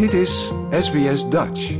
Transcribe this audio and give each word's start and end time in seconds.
Dit 0.00 0.12
is 0.12 0.52
SBS 0.70 1.28
Dutch. 1.28 1.76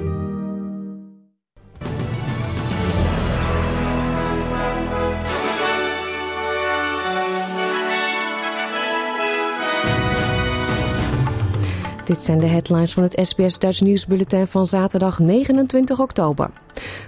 Dit 12.04 12.22
zijn 12.22 12.38
de 12.38 12.46
headlines 12.46 12.92
van 12.92 13.02
het 13.02 13.18
SBS 13.22 13.58
Dutch 13.58 13.80
nieuwsbulletin 13.80 14.46
van 14.46 14.66
zaterdag 14.66 15.18
29 15.18 16.00
oktober. 16.00 16.50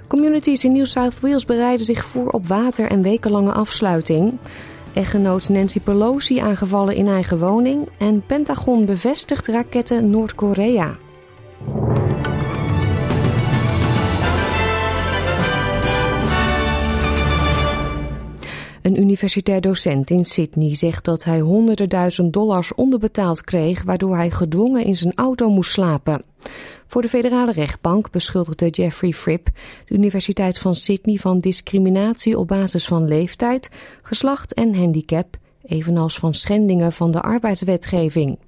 Communities 0.06 0.64
in 0.64 0.72
New 0.72 0.86
South 0.86 1.20
Wales 1.20 1.44
bereiden 1.44 1.86
zich 1.86 2.04
voor 2.04 2.30
op 2.30 2.46
water- 2.46 2.90
en 2.90 3.02
wekenlange 3.02 3.52
afsluiting. 3.52 4.38
Echtgenoot 4.92 5.48
Nancy 5.48 5.80
Pelosi 5.80 6.38
aangevallen 6.38 6.94
in 6.94 7.08
eigen 7.08 7.38
woning. 7.38 7.88
En 7.98 8.22
Pentagon 8.26 8.84
bevestigt 8.84 9.46
raketten 9.46 10.10
Noord-Korea. 10.10 10.96
Een 18.82 19.00
universitair 19.00 19.60
docent 19.60 20.10
in 20.10 20.24
Sydney 20.24 20.74
zegt 20.74 21.04
dat 21.04 21.24
hij 21.24 21.40
honderden 21.40 21.88
duizend 21.88 22.32
dollars 22.32 22.74
onderbetaald 22.74 23.42
kreeg, 23.42 23.82
waardoor 23.82 24.16
hij 24.16 24.30
gedwongen 24.30 24.84
in 24.84 24.96
zijn 24.96 25.12
auto 25.14 25.50
moest 25.50 25.72
slapen. 25.72 26.22
Voor 26.86 27.02
de 27.02 27.08
federale 27.08 27.52
rechtbank 27.52 28.10
beschuldigde 28.10 28.68
Jeffrey 28.68 29.12
Fripp 29.12 29.48
de 29.86 29.94
Universiteit 29.94 30.58
van 30.58 30.74
Sydney 30.74 31.16
van 31.16 31.38
discriminatie 31.38 32.38
op 32.38 32.48
basis 32.48 32.86
van 32.86 33.08
leeftijd, 33.08 33.68
geslacht 34.02 34.54
en 34.54 34.74
handicap, 34.74 35.36
evenals 35.62 36.18
van 36.18 36.34
schendingen 36.34 36.92
van 36.92 37.10
de 37.10 37.20
arbeidswetgeving. 37.20 38.38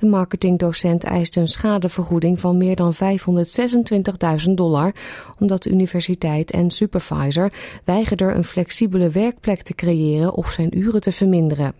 De 0.00 0.06
marketingdocent 0.06 1.04
eist 1.04 1.36
een 1.36 1.48
schadevergoeding 1.48 2.40
van 2.40 2.56
meer 2.56 2.76
dan 2.76 2.94
526.000 2.94 4.50
dollar, 4.50 4.92
omdat 5.38 5.62
de 5.62 5.70
universiteit 5.70 6.50
en 6.50 6.70
supervisor 6.70 7.52
weigerden 7.84 8.36
een 8.36 8.44
flexibele 8.44 9.10
werkplek 9.10 9.62
te 9.62 9.74
creëren 9.74 10.34
of 10.34 10.52
zijn 10.52 10.78
uren 10.78 11.00
te 11.00 11.12
verminderen. 11.12 11.74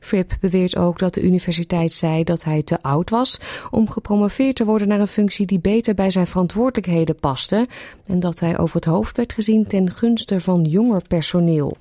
Fripp 0.00 0.36
beweert 0.40 0.76
ook 0.76 0.98
dat 0.98 1.14
de 1.14 1.22
universiteit 1.22 1.92
zei 1.92 2.24
dat 2.24 2.44
hij 2.44 2.62
te 2.62 2.82
oud 2.82 3.10
was 3.10 3.40
om 3.70 3.90
gepromoveerd 3.90 4.56
te 4.56 4.64
worden 4.64 4.88
naar 4.88 5.00
een 5.00 5.06
functie 5.06 5.46
die 5.46 5.60
beter 5.60 5.94
bij 5.94 6.10
zijn 6.10 6.26
verantwoordelijkheden 6.26 7.16
paste 7.16 7.66
en 8.06 8.20
dat 8.20 8.40
hij 8.40 8.58
over 8.58 8.76
het 8.76 8.84
hoofd 8.84 9.16
werd 9.16 9.32
gezien 9.32 9.66
ten 9.66 9.90
gunste 9.90 10.40
van 10.40 10.62
jonger 10.62 11.02
personeel. 11.08 11.76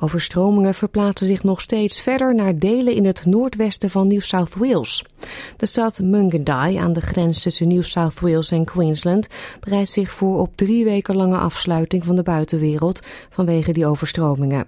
Overstromingen 0.00 0.74
verplaatsen 0.74 1.26
zich 1.26 1.42
nog 1.42 1.60
steeds 1.60 2.00
verder 2.00 2.34
naar 2.34 2.58
delen 2.58 2.94
in 2.94 3.04
het 3.04 3.26
noordwesten 3.26 3.90
van 3.90 4.06
New 4.06 4.20
South 4.20 4.54
Wales. 4.54 5.04
De 5.56 5.66
stad 5.66 6.00
Mungandai 6.00 6.76
aan 6.76 6.92
de 6.92 7.00
grens 7.00 7.42
tussen 7.42 7.68
New 7.68 7.82
South 7.82 8.20
Wales 8.20 8.50
en 8.50 8.64
Queensland 8.64 9.26
bereidt 9.60 9.90
zich 9.90 10.10
voor 10.10 10.38
op 10.38 10.56
drie 10.56 10.84
weken 10.84 11.16
lange 11.16 11.36
afsluiting 11.36 12.04
van 12.04 12.16
de 12.16 12.22
buitenwereld 12.22 13.00
vanwege 13.30 13.72
die 13.72 13.86
overstromingen. 13.86 14.66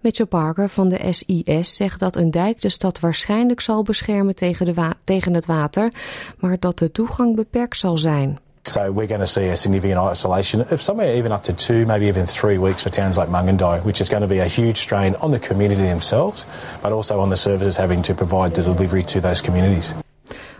Mitchell 0.00 0.26
Parker 0.26 0.68
van 0.68 0.88
de 0.88 1.12
SIS 1.12 1.76
zegt 1.76 2.00
dat 2.00 2.16
een 2.16 2.30
dijk 2.30 2.60
de 2.60 2.68
stad 2.68 3.00
waarschijnlijk 3.00 3.60
zal 3.60 3.82
beschermen 3.82 4.34
tegen, 4.34 4.66
de 4.66 4.90
tegen 5.04 5.34
het 5.34 5.46
water, 5.46 5.92
maar 6.38 6.56
dat 6.58 6.78
de 6.78 6.92
toegang 6.92 7.36
beperkt 7.36 7.76
zal 7.76 7.98
zijn. 7.98 8.38
So 8.68 8.92
we're 8.92 9.06
going 9.06 9.20
to 9.20 9.26
see 9.26 9.48
a 9.48 9.56
significant 9.56 9.98
isolation 9.98 10.60
of 10.60 10.82
somewhere 10.82 11.16
even 11.16 11.32
up 11.32 11.42
to 11.44 11.54
two, 11.54 11.86
maybe 11.86 12.06
even 12.06 12.26
three 12.26 12.58
weeks 12.58 12.82
for 12.82 12.90
towns 12.90 13.16
like 13.16 13.30
Mungandai, 13.30 13.82
which 13.82 14.00
is 14.00 14.08
going 14.10 14.22
to 14.22 14.28
be 14.28 14.40
a 14.40 14.46
huge 14.46 14.76
strain 14.76 15.14
on 15.14 15.30
the 15.30 15.38
community 15.38 15.82
themselves, 15.82 16.44
but 16.82 16.92
also 16.92 17.18
on 17.18 17.30
the 17.30 17.36
services 17.36 17.76
having 17.76 18.02
to 18.02 18.14
provide 18.14 18.54
the 18.54 18.62
delivery 18.62 19.02
to 19.02 19.20
those 19.20 19.42
communities. 19.42 19.94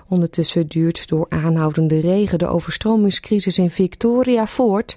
Ondertussen 0.09 0.67
duurt 0.67 1.09
door 1.09 1.27
aanhoudende 1.29 2.01
regen 2.01 2.39
de 2.39 2.47
overstromingscrisis 2.47 3.59
in 3.59 3.71
Victoria 3.71 4.47
voort. 4.47 4.97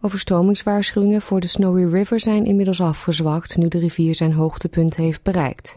Overstromingswaarschuwingen 0.00 1.22
voor 1.22 1.40
de 1.40 1.46
Snowy 1.46 1.84
River 1.84 2.20
zijn 2.20 2.44
inmiddels 2.44 2.80
afgezwakt 2.80 3.56
nu 3.56 3.68
de 3.68 3.78
rivier 3.78 4.14
zijn 4.14 4.32
hoogtepunt 4.32 4.96
heeft 4.96 5.22
bereikt. 5.22 5.76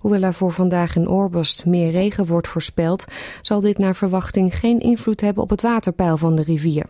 Hoewel 0.00 0.22
er 0.22 0.34
voor 0.34 0.52
vandaag 0.52 0.96
in 0.96 1.08
Orbost 1.08 1.66
meer 1.66 1.90
regen 1.90 2.26
wordt 2.26 2.48
voorspeld, 2.48 3.04
zal 3.42 3.60
dit 3.60 3.78
naar 3.78 3.94
verwachting 3.94 4.54
geen 4.58 4.80
invloed 4.80 5.20
hebben 5.20 5.42
op 5.42 5.50
het 5.50 5.62
waterpeil 5.62 6.16
van 6.16 6.36
de 6.36 6.42
rivier. 6.42 6.86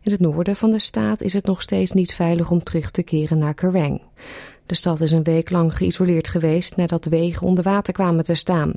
In 0.00 0.12
het 0.12 0.20
noorden 0.20 0.56
van 0.56 0.70
de 0.70 0.78
staat 0.78 1.20
is 1.20 1.32
het 1.32 1.46
nog 1.46 1.62
steeds 1.62 1.92
niet 1.92 2.14
veilig 2.14 2.50
om 2.50 2.62
terug 2.62 2.90
te 2.90 3.02
keren 3.02 3.38
naar 3.38 3.54
Kerrang. 3.54 4.02
De 4.66 4.74
stad 4.74 5.00
is 5.00 5.12
een 5.12 5.22
week 5.22 5.50
lang 5.50 5.76
geïsoleerd 5.76 6.28
geweest 6.28 6.76
nadat 6.76 7.04
wegen 7.04 7.46
onder 7.46 7.64
water 7.64 7.92
kwamen 7.92 8.24
te 8.24 8.34
staan. 8.34 8.72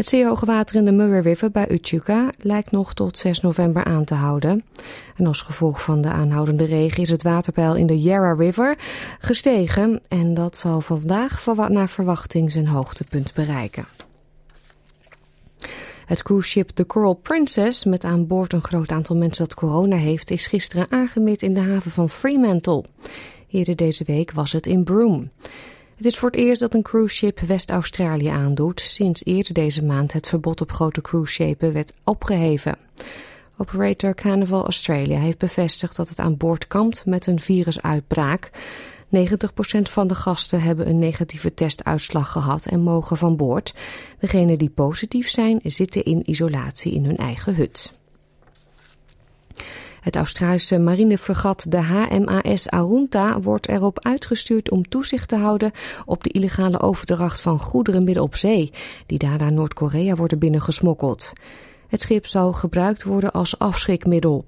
Het 0.00 0.08
zeer 0.08 0.44
water 0.44 0.76
in 0.76 0.84
de 0.84 0.92
Murray 0.92 1.20
River 1.20 1.50
bij 1.50 1.70
Uchuka 1.70 2.30
lijkt 2.38 2.70
nog 2.70 2.94
tot 2.94 3.18
6 3.18 3.40
november 3.40 3.84
aan 3.84 4.04
te 4.04 4.14
houden. 4.14 4.64
En 5.16 5.26
als 5.26 5.40
gevolg 5.40 5.82
van 5.82 6.00
de 6.00 6.08
aanhoudende 6.08 6.64
regen 6.64 7.02
is 7.02 7.10
het 7.10 7.22
waterpeil 7.22 7.76
in 7.76 7.86
de 7.86 8.00
Yarra 8.00 8.32
River 8.32 8.78
gestegen. 9.18 10.00
En 10.08 10.34
dat 10.34 10.56
zal 10.56 10.80
vandaag 10.80 11.46
naar 11.68 11.88
verwachting 11.88 12.50
zijn 12.50 12.66
hoogtepunt 12.66 13.34
bereiken. 13.34 13.84
Het 16.06 16.22
cruiseschip 16.22 16.68
The 16.68 16.86
Coral 16.86 17.14
Princess, 17.14 17.84
met 17.84 18.04
aan 18.04 18.26
boord 18.26 18.52
een 18.52 18.62
groot 18.62 18.90
aantal 18.90 19.16
mensen 19.16 19.44
dat 19.44 19.54
corona 19.54 19.96
heeft, 19.96 20.30
is 20.30 20.46
gisteren 20.46 20.90
aangemeerd 20.90 21.42
in 21.42 21.54
de 21.54 21.60
haven 21.60 21.90
van 21.90 22.08
Fremantle. 22.08 22.84
Eerder 23.50 23.76
deze 23.76 24.04
week 24.04 24.32
was 24.32 24.52
het 24.52 24.66
in 24.66 24.84
Broome. 24.84 25.28
Het 26.00 26.08
is 26.08 26.18
voor 26.18 26.30
het 26.30 26.40
eerst 26.40 26.60
dat 26.60 26.74
een 26.74 26.82
cruiseschip 26.82 27.40
West-Australië 27.40 28.26
aandoet, 28.26 28.80
sinds 28.80 29.24
eerder 29.24 29.52
deze 29.52 29.84
maand 29.84 30.12
het 30.12 30.26
verbod 30.26 30.60
op 30.60 30.72
grote 30.72 31.00
cruiseschepen 31.00 31.72
werd 31.72 31.92
opgeheven. 32.04 32.76
Operator 33.56 34.14
Carnival 34.14 34.62
Australia 34.62 35.18
heeft 35.18 35.38
bevestigd 35.38 35.96
dat 35.96 36.08
het 36.08 36.18
aan 36.18 36.36
boord 36.36 36.66
kampt 36.66 37.06
met 37.06 37.26
een 37.26 37.40
virusuitbraak. 37.40 38.50
90% 39.16 39.80
van 39.82 40.06
de 40.06 40.14
gasten 40.14 40.62
hebben 40.62 40.88
een 40.88 40.98
negatieve 40.98 41.54
testuitslag 41.54 42.32
gehad 42.32 42.66
en 42.66 42.80
mogen 42.80 43.16
van 43.16 43.36
boord. 43.36 43.74
Degenen 44.18 44.58
die 44.58 44.70
positief 44.70 45.28
zijn 45.28 45.60
zitten 45.62 46.04
in 46.04 46.30
isolatie 46.30 46.92
in 46.92 47.04
hun 47.04 47.16
eigen 47.16 47.54
hut. 47.54 47.99
Het 50.00 50.16
Australische 50.16 50.78
marinefregat 50.78 51.66
de 51.68 51.80
HMAS 51.80 52.68
Arunta 52.68 53.40
wordt 53.40 53.68
erop 53.68 54.04
uitgestuurd 54.04 54.70
om 54.70 54.88
toezicht 54.88 55.28
te 55.28 55.36
houden 55.36 55.70
op 56.04 56.24
de 56.24 56.30
illegale 56.30 56.80
overdracht 56.80 57.40
van 57.40 57.58
goederen 57.58 58.04
midden 58.04 58.22
op 58.22 58.36
zee, 58.36 58.72
die 59.06 59.18
daarna 59.18 59.50
Noord-Korea 59.50 60.14
worden 60.14 60.38
binnengesmokkeld. 60.38 61.32
Het 61.88 62.00
schip 62.00 62.26
zal 62.26 62.52
gebruikt 62.52 63.04
worden 63.04 63.30
als 63.30 63.58
afschrikmiddel. 63.58 64.44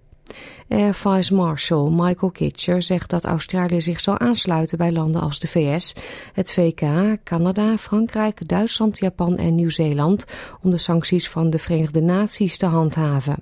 Air 0.69 0.95
Vice 0.95 1.35
Marshal 1.35 1.91
Michael 1.91 2.33
Kitcher 2.33 2.83
zegt 2.83 3.11
dat 3.11 3.25
Australië 3.25 3.81
zich 3.81 4.01
zal 4.01 4.19
aansluiten 4.19 4.79
bij 4.79 4.93
landen 4.93 5.21
als 5.21 5.39
de 5.39 5.47
VS, 5.47 5.95
het 6.33 6.53
VK, 6.53 6.83
Canada, 7.25 7.79
Frankrijk, 7.79 8.49
Duitsland, 8.49 8.99
Japan 8.99 9.37
en 9.37 9.55
Nieuw-Zeeland 9.55 10.25
om 10.63 10.71
de 10.71 10.79
sancties 10.79 11.29
van 11.29 11.51
de 11.51 11.59
Verenigde 11.59 12.01
Naties 12.01 12.59
te 12.59 12.67
handhaven. 12.67 13.37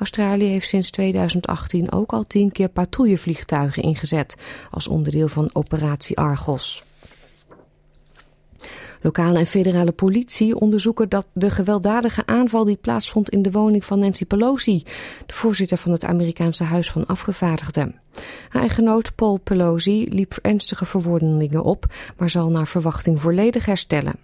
Australië 0.00 0.46
heeft 0.46 0.68
sinds 0.68 0.90
2018 0.90 1.92
ook 1.92 2.12
al 2.12 2.22
tien 2.22 2.52
keer 2.52 2.68
patrouillevliegtuigen 2.68 3.82
ingezet 3.82 4.36
als 4.70 4.88
onderdeel 4.88 5.28
van 5.28 5.50
operatie 5.52 6.18
Argos. 6.18 6.84
Lokale 9.02 9.38
en 9.38 9.46
federale 9.46 9.92
politie 9.92 10.60
onderzoeken 10.60 11.08
dat 11.08 11.28
de 11.32 11.50
gewelddadige 11.50 12.26
aanval 12.26 12.64
die 12.64 12.76
plaatsvond 12.76 13.30
in 13.30 13.42
de 13.42 13.50
woning 13.50 13.84
van 13.84 13.98
Nancy 13.98 14.24
Pelosi, 14.24 14.82
de 15.26 15.34
voorzitter 15.34 15.76
van 15.78 15.92
het 15.92 16.04
Amerikaanse 16.04 16.64
Huis 16.64 16.90
van 16.90 17.06
Afgevaardigden. 17.06 18.00
Haar 18.48 18.62
echtgenoot 18.62 19.14
Paul 19.14 19.38
Pelosi 19.38 20.08
liep 20.08 20.38
ernstige 20.42 20.84
verwondingen 20.84 21.62
op, 21.62 21.84
maar 22.16 22.30
zal 22.30 22.50
naar 22.50 22.66
verwachting 22.66 23.20
volledig 23.20 23.66
herstellen. 23.66 24.14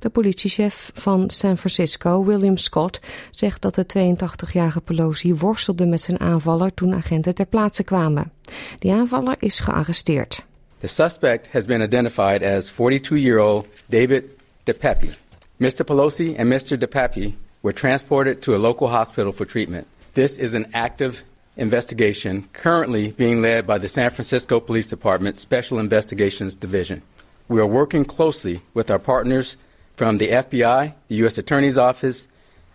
De 0.00 0.08
politiechef 0.08 0.90
van 0.94 1.30
San 1.30 1.58
Francisco, 1.58 2.24
William 2.24 2.56
Scott, 2.56 3.00
zegt 3.30 3.62
dat 3.62 3.74
de 3.74 4.14
82-jarige 4.14 4.80
Pelosi 4.80 5.34
worstelde 5.34 5.86
met 5.86 6.00
zijn 6.00 6.20
aanvaller 6.20 6.74
toen 6.74 6.94
agenten 6.94 7.34
ter 7.34 7.46
plaatse 7.46 7.84
kwamen. 7.84 8.32
Die 8.78 8.92
aanvaller 8.92 9.36
is 9.38 9.58
gearresteerd. 9.58 10.44
The 10.78 10.86
suspect 10.86 11.52
has 11.52 11.64
been 11.64 11.82
identified 11.82 12.42
as 12.42 12.72
42-year-old 12.72 13.66
David 13.86 14.24
DePapi. 14.64 15.10
Mr. 15.56 15.84
Pelosi 15.84 16.36
and 16.38 16.48
Mr. 16.48 16.78
DePapi 16.78 17.34
were 17.60 17.74
transported 17.74 18.42
to 18.42 18.54
a 18.54 18.58
local 18.58 18.88
hospital 18.88 19.32
for 19.32 19.46
treatment. 19.46 19.86
This 20.12 20.36
is 20.36 20.54
an 20.54 20.66
active 20.70 21.22
investigation 21.56 22.48
currently 22.52 23.12
being 23.16 23.42
led 23.42 23.66
by 23.66 23.78
the 23.78 23.88
San 23.88 24.10
Francisco 24.10 24.60
Police 24.60 24.88
Department 24.88 25.36
Special 25.36 25.78
Investigations 25.78 26.56
Division. 26.56 27.02
We 27.48 27.60
are 27.60 27.68
working 27.68 28.06
closely 28.06 28.60
with 28.72 28.90
our 28.90 28.98
partners 28.98 29.56
from 30.00 30.16
the 30.16 30.28
FBI, 30.28 30.94
the 31.08 31.16
U.S. 31.16 31.36
Attorney's 31.36 31.76
Office, 31.76 32.26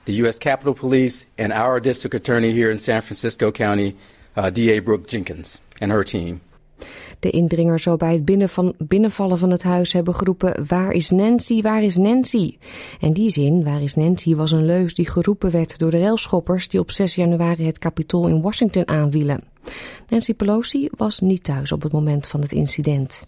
the 0.03 0.13
U.S. 0.21 0.37
Capitol 0.37 0.75
Police, 0.75 1.25
and 1.37 1.51
our 1.51 1.81
district 1.81 2.13
attorney 2.13 2.51
here 2.51 2.69
in 2.69 2.77
San 2.77 3.01
Francisco 3.01 3.51
County, 3.51 3.95
uh, 4.37 4.51
D.A. 4.51 4.79
Brooke 4.79 5.07
Jenkins, 5.07 5.59
and 5.81 5.91
her 5.91 6.03
team. 6.03 6.41
De 7.19 7.29
indringer 7.29 7.79
zou 7.79 7.97
bij 7.97 8.13
het 8.13 8.47
binnenvallen 8.77 9.37
van 9.37 9.51
het 9.51 9.63
huis 9.63 9.93
hebben 9.93 10.15
geroepen: 10.15 10.65
Waar 10.67 10.91
is 10.91 11.09
Nancy? 11.09 11.61
Waar 11.61 11.83
is 11.83 11.97
Nancy? 11.97 12.57
En 12.99 13.13
die 13.13 13.29
zin, 13.29 13.63
Waar 13.63 13.81
is 13.81 13.95
Nancy, 13.95 14.35
was 14.35 14.51
een 14.51 14.65
leus 14.65 14.95
die 14.95 15.09
geroepen 15.09 15.51
werd 15.51 15.77
door 15.77 15.91
de 15.91 15.99
railschoppers 15.99 16.67
die 16.67 16.79
op 16.79 16.91
6 16.91 17.15
januari 17.15 17.65
het 17.65 17.79
Capitool 17.79 18.27
in 18.27 18.41
Washington 18.41 18.87
aanwielen. 18.87 19.43
Nancy 20.09 20.33
Pelosi 20.33 20.89
was 20.97 21.19
niet 21.19 21.43
thuis 21.43 21.71
op 21.71 21.81
het 21.81 21.91
moment 21.91 22.27
van 22.27 22.41
het 22.41 22.51
incident. 22.51 23.25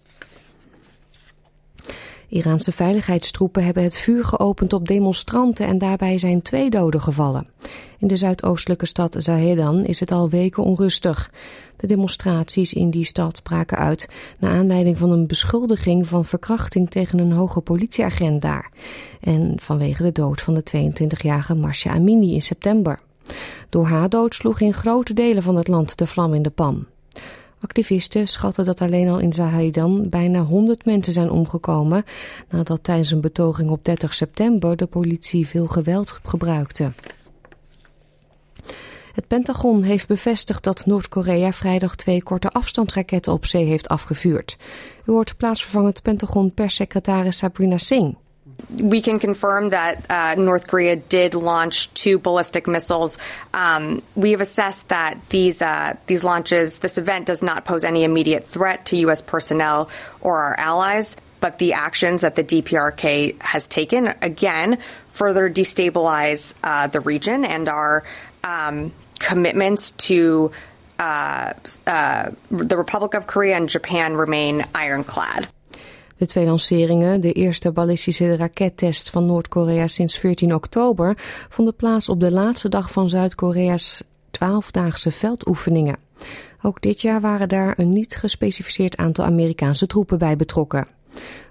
Iraanse 2.28 2.72
veiligheidstroepen 2.72 3.64
hebben 3.64 3.82
het 3.82 3.96
vuur 3.96 4.24
geopend 4.24 4.72
op 4.72 4.88
demonstranten 4.88 5.66
en 5.66 5.78
daarbij 5.78 6.18
zijn 6.18 6.42
twee 6.42 6.70
doden 6.70 7.00
gevallen. 7.00 7.46
In 7.98 8.08
de 8.08 8.16
zuidoostelijke 8.16 8.86
stad 8.86 9.16
Zahedan 9.18 9.84
is 9.84 10.00
het 10.00 10.10
al 10.10 10.28
weken 10.28 10.62
onrustig. 10.62 11.30
De 11.76 11.86
demonstraties 11.86 12.72
in 12.72 12.90
die 12.90 13.04
stad 13.04 13.42
braken 13.42 13.78
uit 13.78 14.08
naar 14.38 14.56
aanleiding 14.56 14.98
van 14.98 15.10
een 15.10 15.26
beschuldiging 15.26 16.08
van 16.08 16.24
verkrachting 16.24 16.90
tegen 16.90 17.18
een 17.18 17.32
hoge 17.32 17.60
politieagent 17.60 18.42
daar. 18.42 18.70
En 19.20 19.52
vanwege 19.56 20.02
de 20.02 20.12
dood 20.12 20.40
van 20.40 20.54
de 20.54 20.90
22-jarige 20.90 21.54
Masha 21.54 21.90
Amini 21.90 22.34
in 22.34 22.42
september. 22.42 22.98
Door 23.68 23.86
haar 23.86 24.08
dood 24.08 24.34
sloeg 24.34 24.60
in 24.60 24.74
grote 24.74 25.14
delen 25.14 25.42
van 25.42 25.56
het 25.56 25.68
land 25.68 25.98
de 25.98 26.06
vlam 26.06 26.34
in 26.34 26.42
de 26.42 26.50
pan. 26.50 26.86
Activisten 27.60 28.28
schatten 28.28 28.64
dat 28.64 28.80
alleen 28.80 29.08
al 29.08 29.18
in 29.18 29.32
Zahaidan 29.32 30.08
bijna 30.08 30.40
100 30.42 30.84
mensen 30.84 31.12
zijn 31.12 31.30
omgekomen 31.30 32.04
nadat 32.48 32.82
tijdens 32.82 33.10
een 33.10 33.20
betoging 33.20 33.70
op 33.70 33.84
30 33.84 34.14
september 34.14 34.76
de 34.76 34.86
politie 34.86 35.46
veel 35.46 35.66
geweld 35.66 36.18
gebruikte. 36.22 36.90
Het 39.12 39.26
Pentagon 39.26 39.82
heeft 39.82 40.08
bevestigd 40.08 40.64
dat 40.64 40.86
Noord-Korea 40.86 41.52
vrijdag 41.52 41.96
twee 41.96 42.22
korte 42.22 42.50
afstandsraketten 42.50 43.32
op 43.32 43.46
zee 43.46 43.64
heeft 43.64 43.88
afgevuurd. 43.88 44.56
U 45.04 45.12
hoort 45.12 45.36
plaatsvervangend 45.36 46.02
Pentagon-perssecretaris 46.02 47.36
Sabrina 47.36 47.78
Singh. 47.78 48.16
We 48.70 49.00
can 49.00 49.18
confirm 49.18 49.70
that 49.70 50.10
uh, 50.10 50.34
North 50.34 50.66
Korea 50.66 50.96
did 50.96 51.34
launch 51.34 51.92
two 51.94 52.18
ballistic 52.18 52.66
missiles. 52.66 53.18
Um, 53.54 54.02
we 54.14 54.32
have 54.32 54.40
assessed 54.40 54.88
that 54.88 55.28
these 55.30 55.62
uh, 55.62 55.96
these 56.06 56.24
launches, 56.24 56.78
this 56.78 56.98
event, 56.98 57.26
does 57.26 57.42
not 57.42 57.64
pose 57.64 57.84
any 57.84 58.04
immediate 58.04 58.44
threat 58.44 58.86
to 58.86 58.96
U.S. 58.98 59.22
personnel 59.22 59.88
or 60.20 60.38
our 60.38 60.58
allies. 60.58 61.16
But 61.40 61.58
the 61.60 61.74
actions 61.74 62.22
that 62.22 62.34
the 62.34 62.42
DPRK 62.42 63.40
has 63.40 63.68
taken, 63.68 64.12
again, 64.20 64.78
further 65.12 65.48
destabilize 65.48 66.52
uh, 66.64 66.88
the 66.88 66.98
region 66.98 67.44
and 67.44 67.68
our 67.68 68.02
um, 68.42 68.92
commitments 69.20 69.92
to 69.92 70.50
uh, 70.98 71.52
uh, 71.86 72.30
the 72.50 72.76
Republic 72.76 73.14
of 73.14 73.28
Korea 73.28 73.56
and 73.56 73.68
Japan 73.68 74.14
remain 74.14 74.64
ironclad. 74.74 75.48
De 76.18 76.26
twee 76.26 76.44
lanceringen, 76.44 77.20
de 77.20 77.32
eerste 77.32 77.72
ballistische 77.72 78.36
rakettest 78.36 79.10
van 79.10 79.26
Noord-Korea 79.26 79.86
sinds 79.86 80.18
14 80.18 80.54
oktober, 80.54 81.14
vonden 81.48 81.76
plaats 81.76 82.08
op 82.08 82.20
de 82.20 82.30
laatste 82.30 82.68
dag 82.68 82.92
van 82.92 83.08
Zuid-Korea's 83.08 84.02
twaalfdaagse 84.30 85.10
veldoefeningen. 85.10 85.96
Ook 86.62 86.80
dit 86.80 87.00
jaar 87.00 87.20
waren 87.20 87.48
daar 87.48 87.78
een 87.78 87.88
niet 87.88 88.16
gespecificeerd 88.16 88.96
aantal 88.96 89.24
Amerikaanse 89.24 89.86
troepen 89.86 90.18
bij 90.18 90.36
betrokken. 90.36 90.86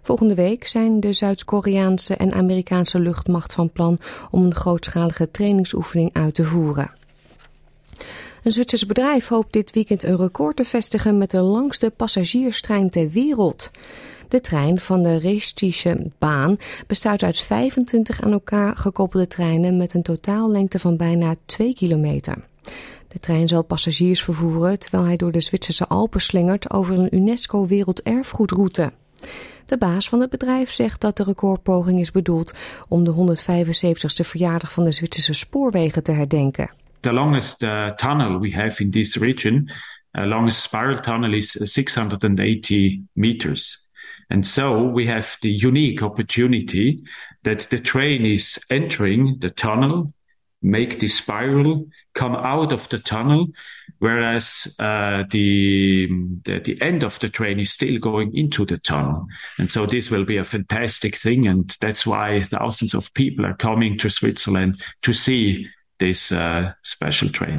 Volgende 0.01 0.35
week 0.35 0.67
zijn 0.67 0.99
de 0.99 1.13
Zuid-Koreaanse 1.13 2.15
en 2.15 2.33
Amerikaanse 2.33 2.99
luchtmacht 2.99 3.53
van 3.53 3.71
plan 3.71 3.99
om 4.31 4.43
een 4.43 4.55
grootschalige 4.55 5.31
trainingsoefening 5.31 6.09
uit 6.13 6.33
te 6.33 6.43
voeren. 6.43 6.91
Een 8.43 8.51
Zwitsers 8.51 8.85
bedrijf 8.85 9.27
hoopt 9.27 9.53
dit 9.53 9.71
weekend 9.71 10.03
een 10.03 10.17
record 10.17 10.55
te 10.55 10.63
vestigen 10.63 11.17
met 11.17 11.31
de 11.31 11.41
langste 11.41 11.89
passagierstrein 11.89 12.89
ter 12.89 13.09
wereld. 13.09 13.71
De 14.27 14.41
trein 14.41 14.79
van 14.79 15.03
de 15.03 15.17
Reestische 15.17 16.11
baan 16.17 16.57
bestaat 16.87 17.23
uit 17.23 17.41
25 17.41 18.21
aan 18.21 18.31
elkaar 18.31 18.75
gekoppelde 18.75 19.27
treinen 19.27 19.77
met 19.77 19.93
een 19.93 20.01
totaallengte 20.01 20.79
van 20.79 20.97
bijna 20.97 21.35
2 21.45 21.73
kilometer. 21.73 22.35
De 23.07 23.19
trein 23.19 23.47
zal 23.47 23.63
passagiers 23.63 24.23
vervoeren 24.23 24.79
terwijl 24.79 25.03
hij 25.03 25.17
door 25.17 25.31
de 25.31 25.41
Zwitserse 25.41 25.87
Alpen 25.87 26.21
slingert 26.21 26.71
over 26.71 26.99
een 26.99 27.15
UNESCO 27.15 27.67
Werelderfgoedroute. 27.67 28.91
De 29.65 29.77
baas 29.77 30.09
van 30.09 30.19
het 30.19 30.29
bedrijf 30.29 30.71
zegt 30.71 31.01
dat 31.01 31.17
de 31.17 31.23
recordpoging 31.23 31.99
is 31.99 32.11
bedoeld 32.11 32.53
om 32.87 33.03
de 33.03 33.13
175ste 33.13 34.27
verjaardag 34.27 34.71
van 34.71 34.83
de 34.83 34.91
Zwitserse 34.91 35.33
spoorwegen 35.33 36.03
te 36.03 36.11
herdenken. 36.11 36.71
The 36.99 37.13
longest 37.13 37.63
uh, 37.63 37.89
tunnel 37.89 38.39
we 38.39 38.51
have 38.51 38.83
in 38.83 38.91
this 38.91 39.15
region, 39.15 39.69
uh, 40.11 40.25
longest 40.25 40.61
spiral 40.61 40.99
tunnel 40.99 41.33
is 41.33 41.51
680 41.51 42.97
meters. 43.13 43.86
And 44.29 44.45
so 44.45 44.83
we 44.83 45.05
have 45.07 45.37
the 45.41 45.51
unique 45.51 46.01
opportunity 46.01 47.03
that 47.43 47.61
the 47.61 47.79
train 47.79 48.25
is 48.25 48.59
entering 48.69 49.37
the 49.39 49.49
tunnel, 49.49 50.13
make 50.61 50.99
the 50.99 51.07
spiral, 51.07 51.87
come 52.13 52.35
out 52.35 52.73
of 52.73 52.89
the 52.89 52.99
tunnel, 52.99 53.47
whereas 53.99 54.75
uh, 54.79 55.23
the, 55.29 56.07
the, 56.43 56.59
the 56.59 56.81
end 56.81 57.03
of 57.03 57.19
the 57.19 57.29
train 57.29 57.59
is 57.59 57.71
still 57.71 57.99
going 57.99 58.35
into 58.35 58.65
the 58.65 58.77
tunnel. 58.79 59.27
And 59.59 59.71
so 59.71 59.85
this 59.85 60.09
will 60.09 60.25
be 60.25 60.37
a 60.37 60.43
fantastic 60.43 61.15
thing, 61.15 61.47
and 61.47 61.69
that's 61.79 62.05
why 62.05 62.43
thousands 62.43 62.93
of 62.93 63.13
people 63.13 63.45
are 63.45 63.55
coming 63.55 63.97
to 63.99 64.09
Switzerland 64.09 64.81
to 65.03 65.13
see 65.13 65.67
this 65.99 66.31
uh, 66.31 66.73
special 66.83 67.29
train. 67.29 67.57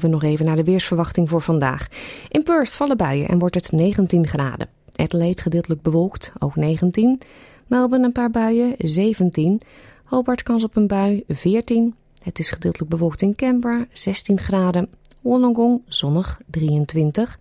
We 0.00 0.08
nog 0.08 0.22
even 0.22 0.46
naar 0.46 0.56
de 0.56 0.64
weersverwachting 0.64 1.28
voor 1.28 1.40
vandaag. 1.40 1.88
In 2.28 2.42
Perth 2.42 2.70
vallen 2.70 2.96
buien 2.96 3.28
en 3.28 3.38
wordt 3.38 3.54
het 3.54 3.72
19 3.72 4.26
graden. 4.26 4.68
Adelaide 4.96 5.42
gedeeltelijk 5.42 5.82
bewolkt, 5.82 6.32
ook 6.38 6.56
19. 6.56 7.20
Melbourne 7.66 8.06
een 8.06 8.12
paar 8.12 8.30
buien, 8.30 8.74
17. 8.78 9.60
Hobart 10.04 10.42
kans 10.42 10.64
op 10.64 10.76
een 10.76 10.86
bui, 10.86 11.24
14. 11.28 11.94
Het 12.22 12.38
is 12.38 12.50
gedeeltelijk 12.50 12.90
bewolkt 12.90 13.22
in 13.22 13.34
Canberra, 13.34 13.86
16 13.92 14.40
graden. 14.40 14.88
Wollongong 15.20 15.82
zonnig, 15.88 16.40
23. 16.50 17.38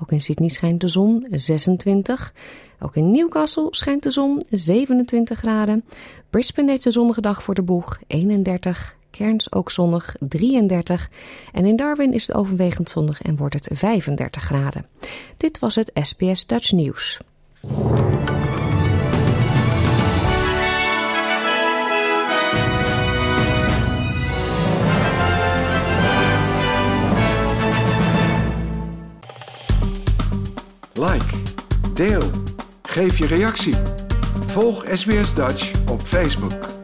Ook 0.00 0.12
in 0.12 0.20
Sydney 0.20 0.48
schijnt 0.48 0.80
de 0.80 0.88
zon, 0.88 1.26
26. 1.30 2.32
Ook 2.80 2.96
in 2.96 3.10
Newcastle 3.10 3.66
schijnt 3.70 4.02
de 4.02 4.10
zon, 4.10 4.42
27 4.50 5.38
graden. 5.38 5.84
Brisbane 6.30 6.70
heeft 6.70 6.84
een 6.84 6.92
zonnige 6.92 7.20
dag 7.20 7.42
voor 7.42 7.54
de 7.54 7.62
boeg, 7.62 7.98
31. 8.06 8.96
Cairns 9.16 9.52
ook 9.52 9.70
zonnig 9.70 10.16
33 10.20 11.10
en 11.52 11.64
in 11.64 11.76
Darwin 11.76 12.12
is 12.12 12.26
het 12.26 12.36
overwegend 12.36 12.90
zonnig 12.90 13.22
en 13.22 13.36
wordt 13.36 13.54
het 13.54 13.68
35 13.72 14.42
graden. 14.42 14.86
Dit 15.36 15.58
was 15.58 15.74
het 15.74 15.90
SBS 15.94 16.46
Dutch 16.46 16.72
Nieuws. 16.72 17.20
Like, 30.92 31.36
deel, 31.94 32.22
geef 32.82 33.18
je 33.18 33.26
reactie. 33.26 33.74
Volg 34.46 34.84
SBS 34.92 35.34
Dutch 35.34 35.88
op 35.88 36.00
Facebook. 36.00 36.75